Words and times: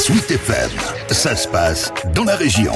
Sweet 0.00 0.30
FM, 0.30 0.70
ça 1.10 1.36
se 1.36 1.46
passe 1.46 1.92
dans 2.14 2.24
la 2.24 2.34
région. 2.34 2.72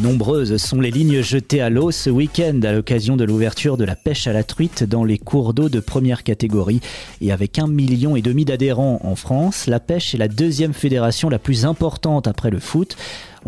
Nombreuses 0.00 0.56
sont 0.56 0.80
les 0.80 0.90
lignes 0.90 1.22
jetées 1.22 1.60
à 1.60 1.70
l'eau 1.70 1.92
ce 1.92 2.10
week-end 2.10 2.58
à 2.64 2.72
l'occasion 2.72 3.16
de 3.16 3.22
l'ouverture 3.22 3.76
de 3.76 3.84
la 3.84 3.94
pêche 3.94 4.26
à 4.26 4.32
la 4.32 4.42
truite 4.42 4.82
dans 4.82 5.04
les 5.04 5.18
cours 5.18 5.54
d'eau 5.54 5.68
de 5.68 5.78
première 5.78 6.24
catégorie. 6.24 6.80
Et 7.20 7.30
avec 7.30 7.60
un 7.60 7.68
million 7.68 8.16
et 8.16 8.22
demi 8.22 8.44
d'adhérents 8.44 8.98
en 9.04 9.14
France, 9.14 9.68
la 9.68 9.78
pêche 9.78 10.16
est 10.16 10.18
la 10.18 10.26
deuxième 10.26 10.74
fédération 10.74 11.28
la 11.28 11.38
plus 11.38 11.64
importante 11.64 12.26
après 12.26 12.50
le 12.50 12.58
foot. 12.58 12.96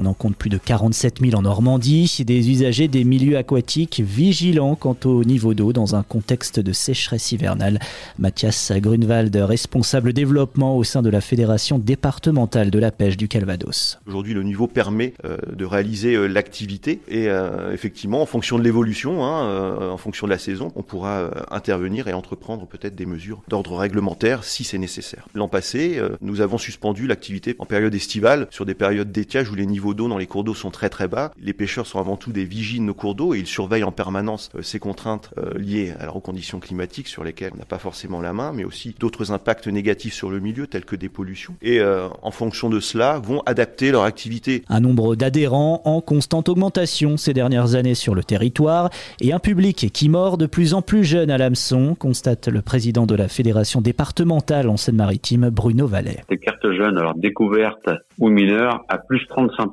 On 0.01 0.07
en 0.07 0.15
compte 0.15 0.37
plus 0.37 0.49
de 0.49 0.59
47 0.59 1.19
000 1.21 1.35
en 1.35 1.43
Normandie, 1.43 2.23
des 2.25 2.51
usagers 2.51 2.87
des 2.87 3.03
milieux 3.03 3.37
aquatiques 3.37 3.99
vigilants 3.99 4.77
quant 4.77 4.97
au 5.05 5.25
niveau 5.25 5.55
d'eau 5.55 5.73
dans 5.73 5.97
un 5.97 6.05
contexte 6.05 6.61
de 6.61 6.73
sécheresse 6.73 7.33
hivernale. 7.33 7.81
Mathias 8.17 8.71
Grunwald, 8.77 9.35
responsable 9.35 10.13
développement 10.13 10.77
au 10.77 10.85
sein 10.85 11.03
de 11.03 11.11
la 11.11 11.21
Fédération 11.21 11.81
départementale 11.81 12.71
de 12.71 12.79
la 12.79 12.93
pêche 12.93 13.17
du 13.17 13.27
Calvados. 13.27 13.99
Aujourd'hui, 14.07 14.35
le 14.35 14.45
niveau 14.45 14.69
permet 14.69 15.15
euh, 15.25 15.37
de 15.53 15.65
réaliser 15.65 16.15
euh, 16.15 16.29
l'activité 16.29 17.01
et 17.09 17.29
euh, 17.29 17.73
effectivement, 17.73 18.23
en 18.23 18.27
fonction 18.27 18.57
de 18.57 18.63
l'évolution, 18.63 19.25
hein, 19.25 19.91
en 19.91 19.97
fonction 19.97 20.29
de 20.29 20.31
la 20.31 20.39
saison, 20.39 20.71
on 20.77 20.85
pourra 20.85 21.29
intervenir 21.51 22.07
et 22.07 22.13
entreprendre 22.13 22.69
peut-être 22.69 22.95
des 22.95 23.07
mesures 23.07 23.43
d'ordre 23.49 23.77
réglementaire 23.77 24.45
si 24.45 24.63
c'est 24.63 24.79
nécessaire. 24.79 25.27
L'an 25.35 25.49
passé, 25.49 26.01
nous 26.21 26.41
avons 26.41 26.59
suspendu 26.59 27.09
l'activité 27.09 27.57
en 27.59 27.67
période 27.67 27.95
estivale 27.97 28.47
sur 28.51 28.65
des 28.65 28.75
périodes 28.75 29.11
d'étiage 29.11 29.51
où 29.51 29.57
les 29.57 29.67
niveaux 29.67 29.88
d'eau 29.95 30.09
dans 30.09 30.19
les 30.19 30.27
cours 30.27 30.45
d'eau 30.45 30.55
sont 30.55 30.71
très 30.71 30.89
très 30.89 31.09
bas. 31.09 31.33
Les 31.41 31.53
pêcheurs 31.53 31.87
sont 31.87 31.99
avant 31.99 32.17
tout 32.17 32.33
des 32.33 32.45
vigiles 32.45 32.81
de 32.81 32.85
nos 32.85 32.95
cours 32.95 33.15
d'eau 33.15 33.35
et 33.35 33.39
ils 33.39 33.47
surveillent 33.47 33.85
en 33.85 33.93
permanence 33.93 34.51
euh, 34.55 34.63
ces 34.63 34.79
contraintes 34.79 35.31
euh, 35.39 35.59
liées 35.59 35.95
à 35.99 36.09
aux 36.15 36.21
conditions 36.21 36.59
climatiques 36.59 37.09
sur 37.09 37.23
lesquelles 37.23 37.53
on 37.55 37.59
n'a 37.59 37.65
pas 37.65 37.79
forcément 37.79 38.21
la 38.21 38.33
main, 38.33 38.53
mais 38.53 38.65
aussi 38.65 38.95
d'autres 38.99 39.31
impacts 39.33 39.69
négatifs 39.69 40.15
sur 40.15 40.31
le 40.31 40.41
milieu 40.41 40.67
tels 40.67 40.85
que 40.85 40.97
des 40.97 41.09
pollutions. 41.09 41.55
Et 41.63 41.81
euh, 41.81 42.09
en 42.23 42.31
fonction 42.31 42.71
de 42.71 42.81
cela, 42.81 43.19
vont 43.19 43.43
adapter 43.47 43.91
leur 43.91 44.03
activité. 44.03 44.63
Un 44.69 44.81
nombre 44.81 45.17
d'adhérents 45.17 45.83
en 45.85 46.01
constante 46.01 46.49
augmentation 46.49 47.17
ces 47.17 47.35
dernières 47.35 47.75
années 47.75 47.95
sur 47.95 48.15
le 48.15 48.25
territoire 48.25 48.91
et 49.21 49.33
un 49.33 49.39
public 49.39 49.91
qui 49.93 50.09
mord 50.09 50.39
de 50.39 50.47
plus 50.47 50.75
en 50.75 50.83
plus 50.83 51.05
jeune 51.05 51.31
à 51.31 51.39
l'hameçon, 51.39 51.95
constate 51.95 52.49
le 52.49 52.63
président 52.63 53.07
de 53.07 53.15
la 53.15 53.29
fédération 53.29 53.81
départementale 53.81 54.69
en 54.69 54.77
Seine-Maritime, 54.77 55.51
Bruno 55.51 55.87
Vallet. 55.87 56.19
Les 56.31 56.39
cartes 56.39 56.71
jeunes, 56.73 56.99
alors 56.99 57.15
découvertes 57.15 57.91
ou 58.19 58.29
mineures, 58.29 58.85
à 58.89 58.99
plus 58.99 59.25
35% 59.29 59.69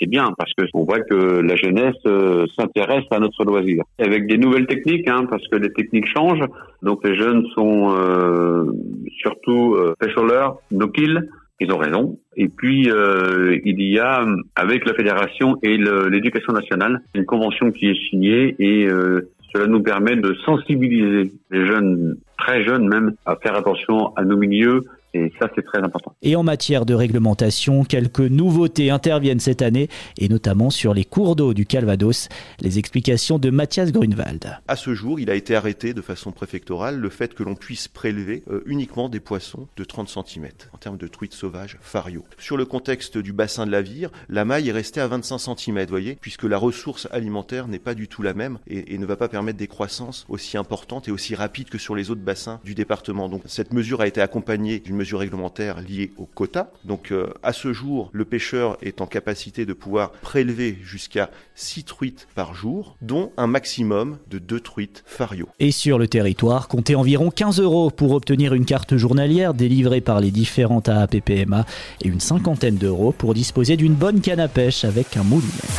c'est 0.00 0.08
bien 0.08 0.26
parce 0.36 0.52
que 0.54 0.64
on 0.74 0.84
voit 0.84 1.00
que 1.00 1.40
la 1.40 1.56
jeunesse 1.56 1.96
euh, 2.06 2.46
s'intéresse 2.58 3.04
à 3.10 3.18
notre 3.18 3.44
loisir. 3.44 3.84
Avec 3.98 4.26
des 4.26 4.38
nouvelles 4.38 4.66
techniques, 4.66 5.08
hein, 5.08 5.26
parce 5.28 5.46
que 5.48 5.56
les 5.56 5.72
techniques 5.72 6.06
changent. 6.06 6.44
Donc 6.82 7.06
les 7.06 7.16
jeunes 7.16 7.44
sont 7.54 7.94
euh, 7.96 8.64
surtout 9.18 9.74
euh, 9.74 9.94
pêcheurs, 9.98 10.58
no 10.70 10.88
kill. 10.88 11.28
Ils 11.60 11.72
ont 11.72 11.78
raison. 11.78 12.18
Et 12.36 12.46
puis, 12.46 12.88
il 12.88 13.82
y 13.82 13.98
a, 13.98 14.24
avec 14.54 14.86
la 14.86 14.94
fédération 14.94 15.56
et 15.64 15.76
l'éducation 15.76 16.52
nationale, 16.52 17.00
une 17.14 17.24
convention 17.24 17.72
qui 17.72 17.88
est 17.88 18.00
signée 18.10 18.54
et 18.60 18.86
cela 19.52 19.66
nous 19.66 19.82
permet 19.82 20.14
de 20.14 20.34
sensibiliser 20.44 21.32
les 21.50 21.66
jeunes, 21.66 22.16
très 22.38 22.62
jeunes 22.62 22.86
même, 22.88 23.14
à 23.26 23.34
faire 23.34 23.56
attention 23.56 24.14
à 24.14 24.24
nos 24.24 24.36
milieux, 24.36 24.82
et 25.14 25.32
ça, 25.38 25.48
c'est 25.54 25.64
très 25.64 25.78
important. 25.78 26.14
Et 26.22 26.36
en 26.36 26.42
matière 26.42 26.84
de 26.84 26.94
réglementation, 26.94 27.84
quelques 27.84 28.20
nouveautés 28.20 28.90
interviennent 28.90 29.40
cette 29.40 29.62
année, 29.62 29.88
et 30.18 30.28
notamment 30.28 30.70
sur 30.70 30.92
les 30.92 31.04
cours 31.04 31.34
d'eau 31.34 31.54
du 31.54 31.66
Calvados. 31.66 32.28
Les 32.60 32.78
explications 32.78 33.38
de 33.38 33.50
Mathias 33.50 33.90
Grunwald. 33.90 34.58
À 34.68 34.76
ce 34.76 34.94
jour, 34.94 35.18
il 35.18 35.30
a 35.30 35.34
été 35.34 35.54
arrêté 35.54 35.94
de 35.94 36.02
façon 36.02 36.32
préfectorale 36.32 36.98
le 36.98 37.08
fait 37.08 37.34
que 37.34 37.42
l'on 37.42 37.54
puisse 37.54 37.88
prélever 37.88 38.42
euh, 38.50 38.62
uniquement 38.66 39.08
des 39.08 39.20
poissons 39.20 39.66
de 39.76 39.84
30 39.84 40.08
cm 40.08 40.48
en 40.72 40.78
termes 40.78 40.98
de 40.98 41.06
truites 41.06 41.34
sauvages 41.34 41.78
fario. 41.80 42.24
Sur 42.38 42.56
le 42.56 42.66
contexte 42.66 43.16
du 43.16 43.32
bassin 43.32 43.64
de 43.64 43.72
la 43.72 43.82
Vire, 43.82 44.10
la 44.28 44.44
maille 44.44 44.68
est 44.68 44.72
restée 44.72 45.00
à 45.00 45.06
25 45.06 45.38
cm, 45.38 45.86
voyez, 45.88 46.18
puisque 46.20 46.44
la 46.44 46.58
ressource 46.58 47.08
alimentaire 47.10 47.66
n'est 47.68 47.78
pas 47.78 47.94
du 47.94 48.08
tout 48.08 48.22
la 48.22 48.34
même 48.34 48.58
et, 48.66 48.94
et 48.94 48.98
ne 48.98 49.06
va 49.06 49.16
pas 49.16 49.28
permettre 49.28 49.58
des 49.58 49.68
croissances 49.68 50.26
aussi 50.28 50.58
importantes 50.58 51.08
et 51.08 51.10
aussi 51.10 51.34
rapides 51.34 51.70
que 51.70 51.78
sur 51.78 51.94
les 51.94 52.10
autres 52.10 52.20
bassins 52.20 52.60
du 52.64 52.74
département. 52.74 53.28
Donc 53.28 53.42
cette 53.46 53.72
mesure 53.72 54.02
a 54.02 54.06
été 54.06 54.20
accompagnée 54.20 54.80
d'une 54.80 54.97
mesures 54.98 55.20
réglementaires 55.20 55.80
liées 55.80 56.12
au 56.18 56.26
quota. 56.26 56.70
Donc 56.84 57.12
euh, 57.12 57.32
à 57.42 57.54
ce 57.54 57.72
jour, 57.72 58.10
le 58.12 58.24
pêcheur 58.24 58.76
est 58.82 59.00
en 59.00 59.06
capacité 59.06 59.64
de 59.64 59.72
pouvoir 59.72 60.12
prélever 60.12 60.76
jusqu'à 60.82 61.30
6 61.54 61.84
truites 61.84 62.28
par 62.34 62.54
jour, 62.54 62.96
dont 63.00 63.32
un 63.36 63.46
maximum 63.46 64.18
de 64.30 64.38
2 64.38 64.60
truites 64.60 65.02
fario. 65.06 65.48
Et 65.58 65.70
sur 65.70 65.98
le 65.98 66.08
territoire, 66.08 66.68
comptez 66.68 66.94
environ 66.94 67.30
15 67.30 67.60
euros 67.60 67.90
pour 67.90 68.12
obtenir 68.12 68.52
une 68.52 68.66
carte 68.66 68.96
journalière 68.96 69.54
délivrée 69.54 70.00
par 70.00 70.20
les 70.20 70.30
différentes 70.30 70.88
AAPPMA 70.88 71.64
et 72.02 72.08
une 72.08 72.20
cinquantaine 72.20 72.76
d'euros 72.76 73.12
pour 73.12 73.32
disposer 73.34 73.76
d'une 73.76 73.94
bonne 73.94 74.20
canne 74.20 74.40
à 74.40 74.48
pêche 74.48 74.84
avec 74.84 75.16
un 75.16 75.22
moulinet. 75.22 75.77